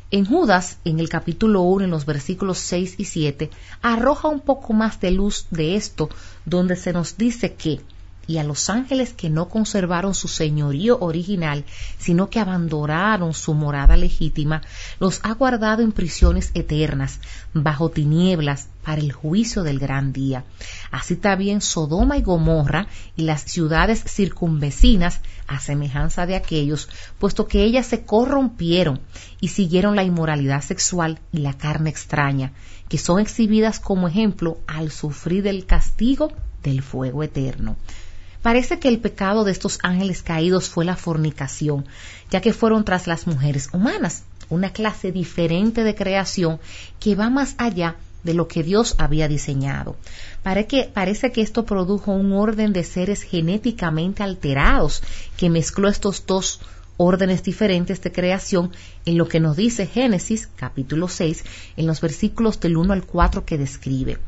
En 0.10 0.26
Judas, 0.26 0.80
en 0.84 1.00
el 1.00 1.10
capítulo 1.10 1.62
1, 1.62 1.86
en 1.86 1.92
los 1.92 2.06
versículos 2.06 2.58
6 2.58 2.96
y 2.98 3.06
7, 3.06 3.52
arroja 3.84 4.28
un 4.28 4.40
poco 4.40 4.74
más 4.74 5.00
de 5.00 5.12
luz 5.12 5.46
de 5.52 5.76
esto, 5.76 6.10
donde 6.46 6.76
se 6.76 6.92
nos 6.92 7.18
dice 7.18 7.54
que 7.54 7.82
y 8.28 8.38
a 8.38 8.44
los 8.44 8.70
ángeles 8.70 9.14
que 9.14 9.30
no 9.30 9.50
conservaron 9.50 10.14
su 10.14 10.28
señorío 10.28 10.98
original, 11.00 11.66
sino 11.98 12.30
que 12.30 12.40
abandonaron 12.40 13.34
su 13.34 13.54
morada 13.54 13.98
legítima, 13.98 14.62
los 15.00 15.20
ha 15.24 15.34
guardado 15.34 15.84
en 15.84 15.92
prisiones 15.92 16.52
eternas, 16.54 17.20
bajo 17.54 17.90
tinieblas, 17.90 18.68
para 18.86 19.02
el 19.02 19.12
juicio 19.12 19.64
del 19.64 19.80
gran 19.80 20.14
día. 20.14 20.46
Así 20.92 21.16
también 21.16 21.60
Sodoma 21.60 22.18
y 22.18 22.22
Gomorra 22.22 22.88
y 23.18 23.24
las 23.24 23.42
ciudades 23.42 24.04
circunvecinas, 24.08 25.22
a 25.48 25.60
semejanza 25.60 26.26
de 26.26 26.36
aquellos, 26.36 26.88
puesto 27.18 27.48
que 27.48 27.64
ellas 27.64 27.88
se 27.88 28.06
corrompieron 28.06 29.02
y 29.42 29.50
siguieron 29.50 29.96
la 29.96 30.04
inmoralidad 30.04 30.62
sexual 30.62 31.20
y 31.32 31.40
la 31.40 31.54
carne 31.54 31.90
extraña, 31.90 32.54
que 32.88 33.00
son 33.00 33.20
exhibidas 33.20 33.80
como 33.80 34.08
ejemplo 34.08 34.60
al 34.68 34.92
sufrir 34.92 35.48
el 35.48 35.66
castigo 35.66 36.32
del 36.62 36.84
fuego 36.84 37.24
eterno. 37.24 37.76
Parece 38.46 38.78
que 38.78 38.90
el 38.90 39.00
pecado 39.00 39.44
de 39.44 39.52
estos 39.52 39.80
ángeles 39.82 40.22
caídos 40.22 40.70
fue 40.70 40.86
la 40.86 40.96
fornicación, 40.96 41.88
ya 42.30 42.42
que 42.42 42.54
fueron 42.54 42.86
tras 42.86 43.08
las 43.08 43.26
mujeres 43.26 43.70
humanas, 43.74 44.22
una 44.50 44.72
clase 44.72 45.12
diferente 45.12 45.84
de 45.84 45.96
creación 45.96 46.60
que 47.00 47.16
va 47.16 47.32
más 47.32 47.56
allá 47.58 47.96
de 48.24 48.36
lo 48.36 48.48
que 48.48 48.62
Dios 48.62 48.94
había 49.00 49.28
diseñado. 49.28 49.96
Parece 50.44 51.32
que, 51.32 51.42
esto 51.42 51.66
produjo 51.66 52.12
un 52.12 52.34
orden 52.34 52.72
de 52.72 52.84
seres 52.84 53.24
genéticamente 53.24 54.22
alterados 54.22 55.02
que 55.38 55.50
mezcló 55.50 55.88
estos 55.88 56.28
dos 56.28 56.62
órdenes 56.98 57.42
diferentes 57.42 58.00
de 58.04 58.12
creación 58.12 58.72
en 59.08 59.18
lo 59.18 59.28
que 59.28 59.40
nos 59.40 59.58
dice 59.58 59.88
Génesis 59.88 60.50
capítulo 60.56 61.08
6 61.08 61.44
en 61.78 61.88
los 61.88 62.00
versículos 62.00 62.60
del 62.60 62.78
1 62.78 62.94
al 62.94 63.06
4 63.06 63.44
que 63.44 63.58
describe. 63.58 64.20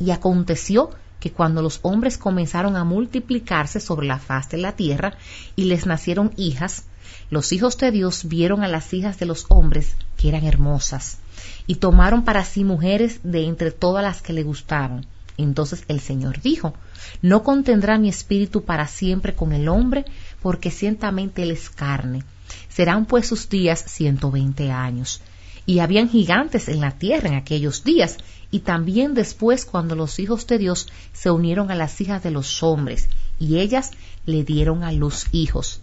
Y 0.00 0.12
aconteció 0.12 0.92
que 1.20 1.32
cuando 1.32 1.62
los 1.62 1.80
hombres 1.82 2.18
comenzaron 2.18 2.76
a 2.76 2.84
multiplicarse 2.84 3.80
sobre 3.80 4.06
la 4.06 4.18
faz 4.18 4.48
de 4.50 4.58
la 4.58 4.72
tierra 4.72 5.16
y 5.54 5.64
les 5.64 5.86
nacieron 5.86 6.32
hijas, 6.36 6.84
los 7.30 7.52
hijos 7.52 7.76
de 7.78 7.90
Dios 7.90 8.28
vieron 8.28 8.62
a 8.62 8.68
las 8.68 8.92
hijas 8.92 9.18
de 9.18 9.26
los 9.26 9.46
hombres 9.48 9.96
que 10.16 10.28
eran 10.28 10.44
hermosas 10.44 11.18
y 11.66 11.76
tomaron 11.76 12.24
para 12.24 12.44
sí 12.44 12.64
mujeres 12.64 13.20
de 13.22 13.44
entre 13.44 13.70
todas 13.70 14.02
las 14.02 14.22
que 14.22 14.32
le 14.32 14.42
gustaban. 14.42 15.06
Entonces 15.36 15.84
el 15.88 16.00
Señor 16.00 16.40
dijo, 16.40 16.74
no 17.22 17.42
contendrá 17.42 17.98
mi 17.98 18.08
espíritu 18.08 18.64
para 18.64 18.86
siempre 18.86 19.34
con 19.34 19.52
el 19.52 19.68
hombre, 19.68 20.04
porque 20.40 20.70
ciertamente 20.70 21.42
él 21.42 21.50
es 21.50 21.68
carne. 21.68 22.22
Serán 22.68 23.06
pues 23.06 23.26
sus 23.26 23.48
días 23.48 23.84
ciento 23.86 24.30
veinte 24.30 24.70
años 24.70 25.20
y 25.66 25.80
habían 25.80 26.08
gigantes 26.08 26.68
en 26.68 26.80
la 26.80 26.92
tierra 26.92 27.28
en 27.28 27.34
aquellos 27.34 27.82
días, 27.82 28.18
y 28.50 28.60
también 28.60 29.14
después 29.14 29.64
cuando 29.64 29.94
los 29.94 30.18
hijos 30.18 30.46
de 30.46 30.58
Dios 30.58 30.88
se 31.12 31.30
unieron 31.30 31.70
a 31.70 31.74
las 31.74 32.00
hijas 32.00 32.22
de 32.22 32.30
los 32.30 32.62
hombres, 32.62 33.08
y 33.38 33.58
ellas 33.58 33.90
le 34.24 34.44
dieron 34.44 34.84
a 34.84 34.92
luz 34.92 35.26
hijos. 35.32 35.80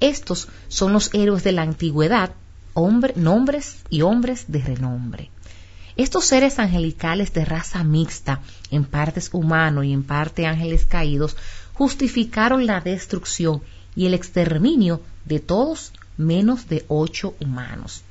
Estos 0.00 0.48
son 0.68 0.92
los 0.92 1.12
héroes 1.14 1.44
de 1.44 1.52
la 1.52 1.62
antigüedad, 1.62 2.32
nombres 3.14 3.78
y 3.88 4.02
hombres 4.02 4.44
de 4.48 4.60
renombre. 4.60 5.30
Estos 5.96 6.26
seres 6.26 6.58
angelicales 6.58 7.32
de 7.32 7.46
raza 7.46 7.82
mixta, 7.82 8.42
en 8.70 8.84
partes 8.84 9.30
humanos 9.32 9.86
y 9.86 9.92
en 9.94 10.02
parte 10.02 10.46
ángeles 10.46 10.84
caídos, 10.84 11.36
justificaron 11.72 12.66
la 12.66 12.80
destrucción 12.80 13.62
y 13.94 14.04
el 14.04 14.12
exterminio 14.12 15.00
de 15.24 15.40
todos 15.40 15.92
menos 16.18 16.68
de 16.68 16.84
ocho 16.88 17.34
humanos. 17.40 18.02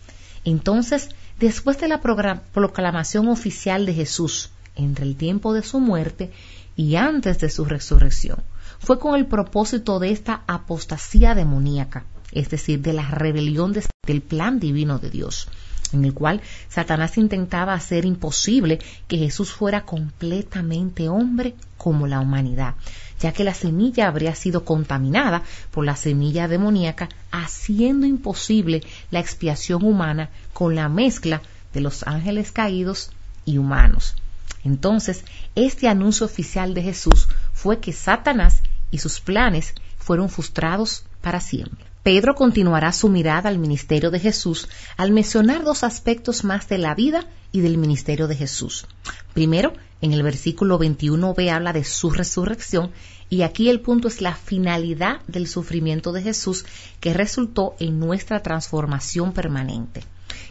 Entonces, 0.46 1.10
después 1.40 1.80
de 1.80 1.88
la 1.88 2.02
proclamación 2.02 3.28
oficial 3.28 3.86
de 3.86 3.94
Jesús 3.94 4.52
entre 4.76 5.06
el 5.06 5.16
tiempo 5.16 5.54
de 5.54 5.64
su 5.64 5.80
muerte 5.80 6.32
y 6.76 6.96
antes 6.96 7.40
de 7.40 7.50
su 7.50 7.66
resurrección, 7.66 8.44
fue 8.80 9.00
con 9.00 9.16
el 9.16 9.26
propósito 9.26 10.00
de 10.00 10.12
esta 10.12 10.44
apostasía 10.48 11.36
demoníaca, 11.36 12.06
es 12.32 12.50
decir, 12.50 12.82
de 12.82 12.94
la 12.94 13.10
rebelión 13.10 13.74
del 13.74 14.22
plan 14.22 14.60
divino 14.60 15.00
de 15.00 15.10
Dios, 15.10 15.48
en 15.94 16.06
el 16.06 16.14
cual 16.14 16.42
Satanás 16.68 17.18
intentaba 17.18 17.74
hacer 17.74 18.06
imposible 18.06 18.80
que 19.08 19.18
Jesús 19.18 19.52
fuera 19.52 19.86
completamente 19.86 21.10
hombre 21.10 21.56
como 21.78 22.08
la 22.08 22.20
humanidad, 22.20 22.76
ya 23.20 23.32
que 23.32 23.44
la 23.44 23.54
semilla 23.54 24.08
habría 24.08 24.36
sido 24.36 24.66
contaminada 24.66 25.44
por 25.72 25.86
la 25.86 25.96
semilla 25.96 26.48
demoníaca, 26.48 27.10
haciendo 27.32 28.06
imposible 28.06 28.84
la 29.12 29.20
expiación 29.20 29.84
humana 29.84 30.30
con 30.54 30.76
la 30.76 30.90
mezcla 30.90 31.42
de 31.74 31.82
los 31.82 32.04
ángeles 32.08 32.52
caídos 32.52 33.12
y 33.46 33.58
humanos. 33.58 34.16
Entonces, 34.64 35.24
este 35.54 35.88
anuncio 35.88 36.26
oficial 36.26 36.74
de 36.74 36.82
Jesús 36.82 37.28
fue 37.54 37.80
que 37.80 37.94
Satanás 37.94 38.62
y 38.92 38.98
sus 38.98 39.20
planes 39.20 39.74
fueron 39.98 40.30
frustrados 40.30 41.06
para 41.22 41.40
siempre. 41.40 41.86
Pedro 42.04 42.36
continuará 42.36 42.92
su 42.92 43.10
mirada 43.10 43.50
al 43.50 43.58
ministerio 43.58 44.12
de 44.12 44.20
Jesús 44.20 44.70
al 44.96 45.12
mencionar 45.12 45.64
dos 45.64 45.84
aspectos 45.84 46.44
más 46.44 46.68
de 46.70 46.78
la 46.78 46.94
vida 46.94 47.26
y 47.52 47.62
del 47.62 47.80
ministerio 47.80 48.28
de 48.28 48.36
Jesús. 48.36 48.86
Primero, 49.34 49.74
en 50.02 50.14
el 50.14 50.24
versículo 50.24 50.80
21b 50.80 51.50
habla 51.52 51.74
de 51.74 51.84
su 51.84 52.10
resurrección 52.10 52.92
Y 53.30 53.42
aquí 53.42 53.70
el 53.70 53.82
punto 53.82 54.08
es 54.08 54.22
la 54.22 54.36
finalidad 54.36 55.22
del 55.28 55.48
sufrimiento 55.48 56.12
de 56.12 56.22
Jesús 56.22 56.66
que 57.00 57.14
resultó 57.14 57.76
en 57.80 58.00
nuestra 58.00 58.44
transformación 58.44 59.34
permanente. 59.34 60.04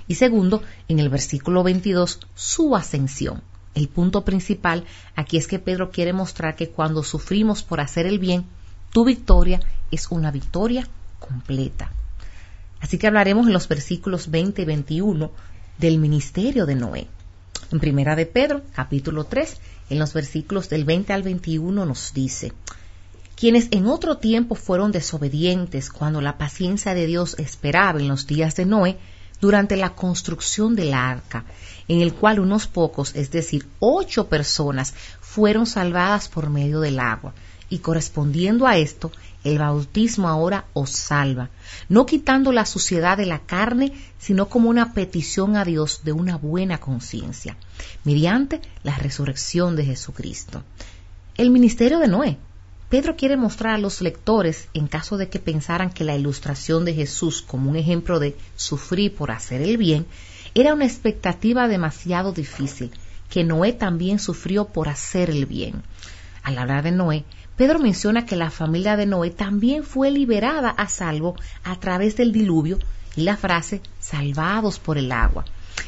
Y 0.09 0.17
segundo, 0.17 0.63
en 0.89 0.99
el 0.99 1.09
versículo 1.09 1.63
22, 1.63 2.21
su 2.35 2.75
ascensión. 2.75 3.43
El 3.75 3.89
punto 3.89 4.25
principal 4.25 4.85
aquí 5.15 5.37
es 5.37 5.47
que 5.47 5.59
Pedro 5.59 5.91
quiere 5.91 6.13
mostrar 6.13 6.57
que 6.57 6.71
cuando 6.71 7.03
sufrimos 7.03 7.63
por 7.63 7.81
hacer 7.81 8.07
el 8.07 8.19
bien, 8.19 8.45
tu 8.93 9.05
victoria 9.05 9.61
es 9.91 10.09
una 10.11 10.31
victoria 10.31 10.89
completa. 11.19 11.93
Así 12.81 12.99
que 12.99 13.07
hablaremos 13.07 13.47
en 13.47 13.53
los 13.53 13.69
versículos 13.69 14.31
20 14.31 14.63
y 14.63 14.65
21 14.65 15.31
del 15.79 15.99
ministerio 15.99 16.67
de 16.67 16.75
Noé. 16.75 17.09
En 17.73 17.81
Primera 17.81 18.15
de 18.17 18.27
Pedro, 18.27 18.63
capítulo 18.75 19.25
3, 19.25 19.57
en 19.91 19.99
los 19.99 20.13
versículos 20.13 20.69
del 20.69 20.85
20 20.85 21.13
al 21.13 21.23
21 21.23 21.87
nos 21.87 22.13
dice, 22.13 22.53
quienes 23.37 23.69
en 23.73 23.87
otro 23.87 24.19
tiempo 24.19 24.55
fueron 24.55 24.93
desobedientes 24.93 25.91
cuando 25.91 26.21
la 26.21 26.39
paciencia 26.39 26.95
de 26.95 27.07
Dios 27.07 27.37
esperaba 27.39 27.99
en 27.99 28.09
los 28.09 28.27
días 28.27 28.55
de 28.57 28.67
Noé, 28.67 28.99
durante 29.41 29.77
la 29.77 29.91
construcción 29.91 30.75
del 30.75 30.95
arca, 30.95 31.45
en 31.89 32.01
el 32.01 32.15
cual 32.15 32.41
unos 32.41 32.67
pocos, 32.67 33.15
es 33.15 33.31
decir, 33.31 33.67
ocho 33.79 34.29
personas, 34.29 34.95
fueron 35.21 35.67
salvadas 35.67 36.29
por 36.29 36.49
medio 36.49 36.81
del 36.81 36.99
agua. 36.99 37.35
Y 37.69 37.79
correspondiendo 37.79 38.67
a 38.67 38.77
esto, 38.79 39.11
el 39.45 39.59
bautismo 39.59 40.29
ahora 40.29 40.65
os 40.73 40.91
salva, 40.91 41.51
no 41.89 42.07
quitando 42.07 42.51
la 42.51 42.65
suciedad 42.65 43.17
de 43.17 43.27
la 43.27 43.41
carne, 43.41 43.93
sino 44.19 44.49
como 44.49 44.71
una 44.71 44.95
petición 44.95 45.57
a 45.57 45.65
Dios 45.65 46.01
de 46.03 46.13
una 46.13 46.37
buena 46.37 46.79
conciencia, 46.79 47.57
mediante 48.05 48.61
la 48.83 48.97
resurrección 48.97 49.77
de 49.77 49.85
Jesucristo. 49.85 50.63
El 51.37 51.51
ministerio 51.51 51.99
de 51.99 52.09
Noé. 52.09 52.39
Pedro 52.89 53.17
quiere 53.17 53.37
mostrar 53.37 53.75
a 53.75 53.79
los 53.79 54.01
lectores, 54.01 54.69
en 54.73 54.87
caso 54.87 55.17
de 55.17 55.29
que 55.29 55.41
pensaran 55.41 55.91
que 55.91 56.05
la 56.05 56.17
ilustración 56.17 56.85
de 56.85 56.95
Jesús 56.95 57.43
como 57.43 57.71
un 57.71 57.77
ejemplo 57.77 58.21
de 58.21 58.37
sufrir 58.57 59.15
por 59.15 59.31
hacer 59.31 59.63
el 59.63 59.79
bien, 59.79 60.07
era 60.55 60.73
una 60.73 60.85
expectativa 60.85 61.67
demasiado 61.67 62.33
difícil, 62.33 62.93
que 63.29 63.43
Noé 63.43 63.73
también 63.73 64.21
sufrió 64.21 64.67
por 64.67 64.89
hacer 64.89 65.29
el 65.29 65.47
bien. 65.47 65.83
Al 66.45 66.59
hablar 66.59 66.85
de 66.85 66.93
Noé, 66.93 67.25
Pedro 67.57 67.79
menciona 67.79 68.27
que 68.27 68.35
la 68.35 68.51
familia 68.51 68.97
de 68.97 69.07
Noé 69.07 69.31
también 69.31 69.85
fue 69.85 70.11
liberada 70.11 70.71
a 70.71 70.89
salvo 70.89 71.37
a 71.63 71.79
través 71.79 72.17
del 72.17 72.33
diluvio 72.33 72.79
y 73.15 73.23
la 73.23 73.37
frase 73.37 73.81
salvados 74.01 74.81
por 74.81 74.99
el 74.99 75.13
agua, 75.13 75.45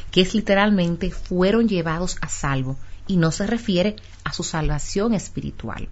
que 0.09 0.21
es 0.21 0.33
literalmente 0.33 1.11
fueron 1.11 1.67
llevados 1.67 2.15
a 2.21 2.29
salvo 2.29 2.77
y 3.05 3.17
no 3.17 3.31
se 3.31 3.47
refiere 3.47 3.97
a 4.23 4.31
su 4.31 4.43
salvación 4.43 5.13
espiritual. 5.13 5.89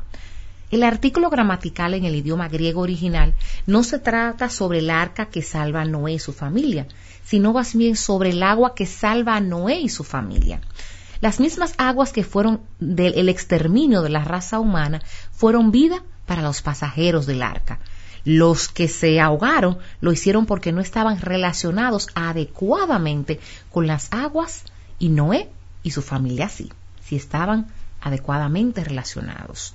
El 0.71 0.83
artículo 0.83 1.29
gramatical 1.29 1.93
en 1.93 2.05
el 2.05 2.15
idioma 2.15 2.47
griego 2.47 2.81
original 2.81 3.33
no 3.67 3.83
se 3.83 3.99
trata 3.99 4.49
sobre 4.49 4.79
el 4.79 4.89
arca 4.89 5.27
que 5.27 5.41
salva 5.41 5.81
a 5.81 5.85
Noé 5.85 6.13
y 6.13 6.19
su 6.19 6.31
familia, 6.31 6.87
sino 7.25 7.51
más 7.51 7.75
bien 7.75 7.97
sobre 7.97 8.29
el 8.29 8.41
agua 8.43 8.75
que 8.75 8.85
salva 8.85 9.35
a 9.35 9.41
Noé 9.41 9.79
y 9.81 9.89
su 9.89 10.05
familia. 10.05 10.61
Las 11.21 11.39
mismas 11.39 11.73
aguas 11.77 12.11
que 12.11 12.23
fueron 12.23 12.61
del 12.79 13.29
exterminio 13.29 14.01
de 14.01 14.09
la 14.09 14.23
raza 14.23 14.59
humana 14.59 15.01
fueron 15.31 15.71
vida 15.71 16.03
para 16.25 16.41
los 16.41 16.61
pasajeros 16.61 17.25
del 17.25 17.41
arca. 17.41 17.79
Los 18.23 18.67
que 18.67 18.87
se 18.87 19.19
ahogaron 19.19 19.77
lo 20.01 20.11
hicieron 20.11 20.45
porque 20.45 20.71
no 20.71 20.81
estaban 20.81 21.21
relacionados 21.21 22.07
adecuadamente 22.15 23.39
con 23.71 23.85
las 23.85 24.11
aguas 24.11 24.63
y 24.97 25.09
Noé 25.09 25.49
y 25.83 25.91
su 25.91 26.01
familia 26.01 26.49
sí, 26.49 26.71
sí 27.03 27.15
estaban 27.15 27.67
adecuadamente 28.01 28.83
relacionados. 28.83 29.73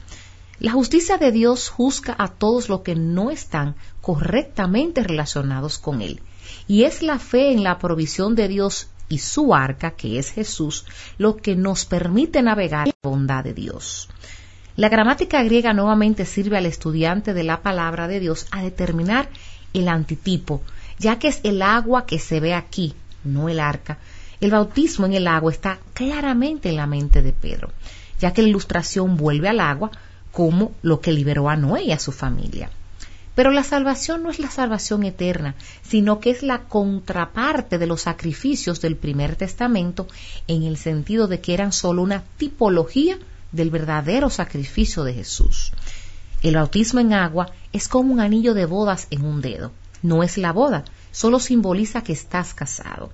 La 0.58 0.72
justicia 0.72 1.16
de 1.16 1.32
Dios 1.32 1.70
juzga 1.70 2.14
a 2.18 2.28
todos 2.28 2.68
los 2.68 2.80
que 2.80 2.94
no 2.94 3.30
están 3.30 3.76
correctamente 4.02 5.02
relacionados 5.02 5.78
con 5.78 6.02
Él. 6.02 6.20
Y 6.68 6.84
es 6.84 7.02
la 7.02 7.18
fe 7.18 7.52
en 7.52 7.62
la 7.62 7.78
provisión 7.78 8.34
de 8.34 8.48
Dios 8.48 8.88
y 9.10 9.18
su 9.18 9.54
arca, 9.54 9.90
que 9.90 10.18
es 10.18 10.30
Jesús, 10.30 10.86
lo 11.18 11.36
que 11.36 11.56
nos 11.56 11.84
permite 11.84 12.40
navegar 12.40 12.86
en 12.86 12.94
la 13.02 13.10
bondad 13.10 13.44
de 13.44 13.52
Dios. 13.52 14.08
La 14.76 14.88
gramática 14.88 15.42
griega 15.42 15.74
nuevamente 15.74 16.24
sirve 16.24 16.56
al 16.56 16.64
estudiante 16.64 17.34
de 17.34 17.44
la 17.44 17.60
palabra 17.60 18.08
de 18.08 18.20
Dios 18.20 18.46
a 18.52 18.62
determinar 18.62 19.28
el 19.74 19.88
antitipo, 19.88 20.62
ya 20.98 21.18
que 21.18 21.28
es 21.28 21.40
el 21.42 21.60
agua 21.60 22.06
que 22.06 22.18
se 22.18 22.40
ve 22.40 22.54
aquí, 22.54 22.94
no 23.24 23.48
el 23.48 23.60
arca. 23.60 23.98
El 24.40 24.52
bautismo 24.52 25.06
en 25.06 25.12
el 25.12 25.26
agua 25.26 25.52
está 25.52 25.80
claramente 25.92 26.70
en 26.70 26.76
la 26.76 26.86
mente 26.86 27.20
de 27.20 27.32
Pedro, 27.32 27.72
ya 28.20 28.32
que 28.32 28.42
la 28.42 28.48
ilustración 28.48 29.16
vuelve 29.16 29.48
al 29.48 29.60
agua 29.60 29.90
como 30.32 30.72
lo 30.82 31.00
que 31.00 31.12
liberó 31.12 31.50
a 31.50 31.56
Noé 31.56 31.82
y 31.82 31.92
a 31.92 31.98
su 31.98 32.12
familia. 32.12 32.70
Pero 33.34 33.50
la 33.50 33.62
salvación 33.62 34.22
no 34.22 34.30
es 34.30 34.38
la 34.38 34.50
salvación 34.50 35.04
eterna, 35.04 35.54
sino 35.82 36.20
que 36.20 36.30
es 36.30 36.42
la 36.42 36.64
contraparte 36.64 37.78
de 37.78 37.86
los 37.86 38.02
sacrificios 38.02 38.80
del 38.80 38.96
primer 38.96 39.36
testamento 39.36 40.08
en 40.46 40.64
el 40.64 40.76
sentido 40.76 41.26
de 41.28 41.40
que 41.40 41.54
eran 41.54 41.72
solo 41.72 42.02
una 42.02 42.24
tipología 42.36 43.18
del 43.52 43.70
verdadero 43.70 44.30
sacrificio 44.30 45.04
de 45.04 45.14
Jesús. 45.14 45.72
El 46.42 46.56
bautismo 46.56 47.00
en 47.00 47.12
agua 47.12 47.52
es 47.72 47.86
como 47.88 48.12
un 48.12 48.20
anillo 48.20 48.54
de 48.54 48.66
bodas 48.66 49.06
en 49.10 49.24
un 49.24 49.40
dedo. 49.40 49.72
No 50.02 50.22
es 50.22 50.38
la 50.38 50.52
boda, 50.52 50.84
solo 51.10 51.38
simboliza 51.38 52.02
que 52.02 52.12
estás 52.12 52.54
casado. 52.54 53.12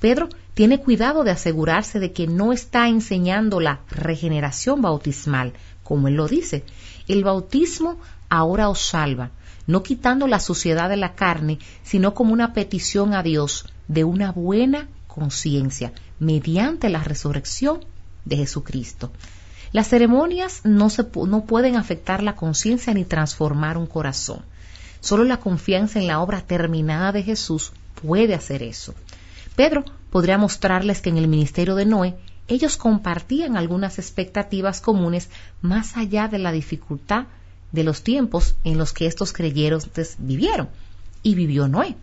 Pedro 0.00 0.28
tiene 0.54 0.80
cuidado 0.80 1.24
de 1.24 1.30
asegurarse 1.30 1.98
de 1.98 2.12
que 2.12 2.26
no 2.26 2.52
está 2.52 2.88
enseñando 2.88 3.60
la 3.60 3.80
regeneración 3.90 4.80
bautismal, 4.80 5.52
como 5.90 6.06
él 6.06 6.14
lo 6.14 6.28
dice. 6.28 6.62
El 7.08 7.24
bautismo 7.24 7.98
ahora 8.28 8.68
os 8.68 8.80
salva, 8.80 9.32
no 9.66 9.82
quitando 9.82 10.28
la 10.28 10.38
suciedad 10.38 10.88
de 10.88 10.96
la 10.96 11.16
carne, 11.16 11.58
sino 11.82 12.14
como 12.14 12.32
una 12.32 12.52
petición 12.52 13.12
a 13.12 13.24
Dios 13.24 13.66
de 13.88 14.04
una 14.04 14.30
buena 14.30 14.86
conciencia 15.08 15.92
mediante 16.20 16.90
la 16.90 17.02
resurrección 17.02 17.84
de 18.24 18.36
Jesucristo. 18.36 19.10
Las 19.72 19.88
ceremonias 19.88 20.60
no, 20.62 20.90
se, 20.90 21.04
no 21.26 21.44
pueden 21.44 21.74
afectar 21.74 22.22
la 22.22 22.36
conciencia 22.36 22.94
ni 22.94 23.04
transformar 23.04 23.76
un 23.76 23.88
corazón. 23.88 24.44
Solo 25.00 25.24
la 25.24 25.40
confianza 25.40 25.98
en 25.98 26.06
la 26.06 26.20
obra 26.20 26.42
terminada 26.42 27.10
de 27.10 27.24
Jesús 27.24 27.72
puede 28.00 28.34
hacer 28.34 28.62
eso. 28.62 28.94
Pedro 29.56 29.84
podría 30.10 30.38
mostrarles 30.38 31.00
que 31.00 31.10
en 31.10 31.18
el 31.18 31.26
ministerio 31.26 31.74
de 31.74 31.86
Noé 31.86 32.16
ellos 32.50 32.76
compartían 32.76 33.56
algunas 33.56 34.00
expectativas 34.00 34.80
comunes 34.80 35.30
más 35.62 35.96
allá 35.96 36.26
de 36.26 36.40
la 36.40 36.50
dificultad 36.50 37.26
de 37.70 37.84
los 37.84 38.02
tiempos 38.02 38.56
en 38.64 38.76
los 38.76 38.92
que 38.92 39.06
estos 39.06 39.32
creyentes 39.32 40.16
vivieron 40.18 40.68
y 41.22 41.36
vivió 41.36 41.68
Noé. 41.68 41.94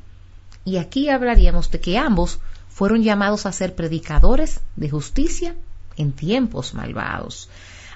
Y 0.63 0.77
aquí 0.77 1.09
hablaríamos 1.09 1.69
de 1.69 1.81
que 1.81 1.97
ambos 1.97 2.39
fueron 2.69 3.03
llamados 3.03 3.45
a 3.45 3.51
ser 3.51 3.75
predicadores 3.75 4.61
de 4.77 4.89
justicia 4.89 5.55
en 5.97 6.13
tiempos 6.13 6.73
malvados. 6.73 7.49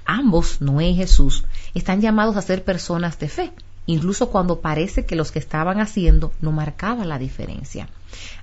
Ambos, 0.05 0.59
Noé 0.59 0.89
y 0.89 0.95
Jesús, 0.95 1.45
están 1.73 2.01
llamados 2.01 2.35
a 2.35 2.41
ser 2.41 2.65
personas 2.65 3.17
de 3.17 3.29
fe, 3.29 3.53
incluso 3.85 4.29
cuando 4.29 4.59
parece 4.59 5.05
que 5.05 5.15
los 5.15 5.31
que 5.31 5.39
estaban 5.39 5.79
haciendo 5.79 6.33
no 6.41 6.51
marcaban 6.51 7.07
la 7.07 7.17
diferencia. 7.17 7.87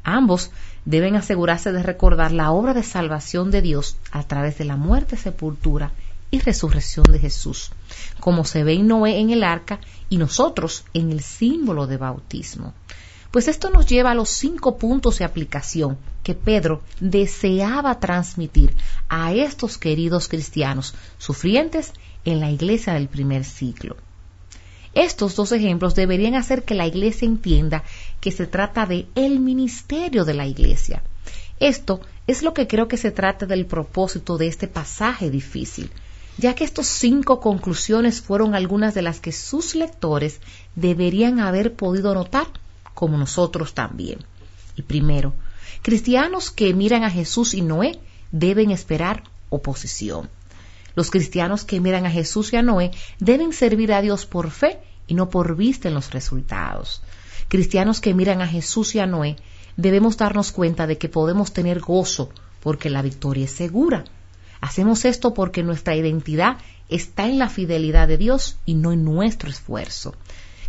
Ambos 0.03 0.51
deben 0.89 1.17
asegurarse 1.17 1.71
de 1.71 1.83
recordar 1.83 2.33
la 2.33 2.51
obra 2.51 2.73
de 2.73 2.83
salvación 2.83 3.51
de 3.51 3.61
Dios 3.61 3.99
a 4.11 4.23
través 4.23 4.57
de 4.57 4.65
la 4.65 4.77
muerte, 4.77 5.19
sepultura 5.19 5.93
y 6.31 6.39
resurrección 6.39 7.05
de 7.13 7.19
Jesús, 7.19 7.73
como 8.21 8.47
se 8.47 8.65
ve 8.65 8.73
en 8.73 8.87
Noé 8.87 9.19
en 9.19 9.29
el 9.29 9.45
arca 9.45 9.81
y 10.09 10.17
nosotros 10.17 10.87
en 10.95 11.13
el 11.13 11.21
símbolo 11.21 11.87
de 11.87 11.99
bautismo. 11.99 12.73
Pues 13.31 13.49
esto 13.49 13.69
nos 13.69 13.85
lleva 13.85 14.13
a 14.13 14.15
los 14.15 14.31
cinco 14.31 14.79
puntos 14.79 15.19
de 15.19 15.27
aplicación 15.27 15.99
que 16.23 16.35
Pedro 16.35 16.81
deseaba 17.01 18.01
transmitir 18.01 18.75
a 19.11 19.35
estos 19.35 19.77
queridos 19.77 20.27
cristianos 20.27 20.95
sufrientes 21.19 21.93
en 22.25 22.41
la 22.41 22.51
iglesia 22.51 22.95
del 22.95 23.09
primer 23.09 23.45
siglo. 23.45 23.99
Estos 24.99 25.37
dos 25.37 25.53
ejemplos 25.53 25.95
deberían 25.95 26.35
hacer 26.35 26.65
que 26.65 26.75
la 26.75 26.85
iglesia 26.85 27.25
entienda 27.25 27.85
que 28.21 28.33
se 28.33 28.49
trata 28.49 28.85
de 28.85 29.07
el 29.15 29.39
ministerio 29.39 30.25
de 30.25 30.35
la 30.35 30.45
iglesia. 30.45 31.05
Esto 31.61 32.01
es 32.27 32.43
lo 32.43 32.53
que 32.53 32.67
creo 32.67 32.89
que 32.89 32.97
se 32.97 33.13
trata 33.13 33.47
del 33.47 33.65
propósito 33.67 34.39
de 34.39 34.49
este 34.49 34.67
pasaje 34.67 35.31
difícil, 35.31 35.93
ya 36.37 36.57
que 36.57 36.65
estas 36.65 36.89
cinco 36.89 37.39
conclusiones 37.39 38.21
fueron 38.21 38.57
algunas 38.57 38.93
de 38.93 39.03
las 39.03 39.21
que 39.21 39.31
sus 39.31 39.77
lectores 39.77 40.41
deberían 40.75 41.39
haber 41.39 41.75
podido 41.75 42.13
notar 42.13 42.49
como 42.93 43.17
nosotros 43.19 43.75
también. 43.75 44.19
Y 44.75 44.83
primero, 44.83 45.33
cristianos 45.83 46.51
que 46.51 46.75
miran 46.75 47.05
a 47.05 47.11
Jesús 47.11 47.55
y 47.55 47.63
Noé 47.63 48.01
deben 48.33 48.73
esperar 48.73 49.23
oposición. 49.49 50.29
Los 50.97 51.13
cristianos 51.13 51.63
que 51.63 51.79
miran 51.79 52.05
a 52.05 52.11
Jesús 52.11 52.53
y 52.53 52.57
a 52.57 52.63
Noé 52.63 52.91
deben 53.21 53.53
servir 53.53 53.93
a 53.93 54.03
Dios 54.03 54.27
por 54.27 54.51
fe 54.51 54.81
y 55.09 55.15
no 55.15 55.31
por 55.31 55.57
vista 55.57 55.89
en 55.89 55.95
los 55.95 56.13
resultados. 56.13 57.03
Cristianos 57.49 58.01
que 58.01 58.15
miran 58.15 58.41
a 58.43 58.47
Jesús 58.47 58.95
y 58.95 59.01
a 59.01 59.07
Noé 59.07 59.37
debemos 59.77 60.17
darnos 60.17 60.53
cuenta 60.53 60.87
de 60.87 60.99
que 60.99 61.09
podemos 61.09 61.53
tener 61.53 61.81
gozo 61.81 62.31
porque 62.61 62.91
la 62.91 63.03
victoria 63.03 63.47
es 63.47 63.53
segura. 63.53 64.05
Hacemos 64.61 65.05
esto 65.05 65.35
porque 65.35 65.63
nuestra 65.63 65.97
identidad 65.97 66.59
está 66.89 67.27
en 67.27 67.39
la 67.39 67.49
fidelidad 67.49 68.09
de 68.09 68.19
Dios 68.19 68.59
y 68.67 68.75
no 68.75 68.93
en 68.93 69.05
nuestro 69.05 69.51
esfuerzo. 69.51 70.15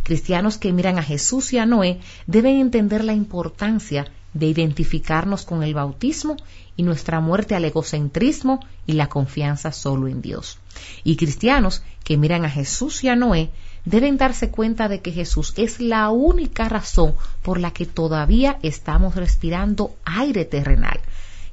Cristianos 0.02 0.58
que 0.58 0.72
miran 0.72 0.98
a 0.98 1.02
Jesús 1.02 1.52
y 1.52 1.58
a 1.58 1.66
Noé 1.66 2.00
deben 2.26 2.56
entender 2.56 3.04
la 3.04 3.12
importancia 3.12 4.10
de 4.32 4.46
identificarnos 4.46 5.44
con 5.44 5.62
el 5.62 5.74
bautismo 5.74 6.36
y 6.76 6.82
nuestra 6.82 7.20
muerte 7.20 7.54
al 7.54 7.64
egocentrismo 7.64 8.60
y 8.86 8.92
la 8.92 9.08
confianza 9.08 9.72
solo 9.72 10.08
en 10.08 10.22
Dios. 10.22 10.58
Y 11.04 11.16
cristianos 11.16 11.82
que 12.04 12.16
miran 12.16 12.44
a 12.44 12.50
Jesús 12.50 13.02
y 13.04 13.08
a 13.08 13.16
Noé 13.16 13.50
deben 13.84 14.16
darse 14.16 14.50
cuenta 14.50 14.88
de 14.88 15.00
que 15.00 15.12
Jesús 15.12 15.52
es 15.56 15.80
la 15.80 16.10
única 16.10 16.68
razón 16.68 17.14
por 17.42 17.58
la 17.60 17.70
que 17.70 17.86
todavía 17.86 18.58
estamos 18.62 19.14
respirando 19.14 19.94
aire 20.04 20.44
terrenal, 20.44 21.00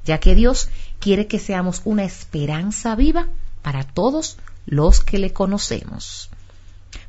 ya 0.04 0.18
que 0.18 0.34
Dios 0.34 0.68
quiere 0.98 1.26
que 1.26 1.38
seamos 1.38 1.82
una 1.84 2.04
esperanza 2.04 2.94
viva 2.94 3.28
para 3.62 3.84
todos 3.84 4.38
los 4.66 5.00
que 5.00 5.18
le 5.18 5.32
conocemos. 5.32 6.30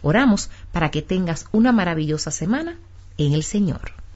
Oramos 0.00 0.48
para 0.78 0.92
que 0.92 1.02
tengas 1.02 1.46
una 1.50 1.72
maravillosa 1.72 2.30
semana 2.30 2.78
en 3.16 3.32
el 3.32 3.42
Señor. 3.42 3.97